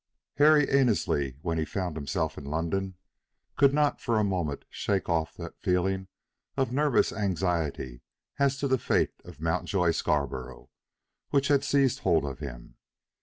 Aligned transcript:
Harry 0.37 0.67
Annesley, 0.67 1.37
when 1.43 1.59
he 1.59 1.63
found 1.63 1.95
himself 1.95 2.35
in 2.35 2.43
London, 2.43 2.95
could 3.55 3.71
not 3.71 4.01
for 4.01 4.17
a 4.17 4.23
moment 4.23 4.65
shake 4.71 5.07
off 5.07 5.35
that 5.37 5.59
feeling 5.59 6.07
of 6.57 6.71
nervous 6.71 7.13
anxiety 7.13 8.01
as 8.39 8.57
to 8.57 8.67
the 8.67 8.79
fate 8.79 9.13
of 9.25 9.39
Mountjoy 9.39 9.91
Scarborough 9.91 10.71
which 11.29 11.49
had 11.49 11.63
seized 11.63 11.99
hold 11.99 12.25
of 12.25 12.39
him. 12.39 12.77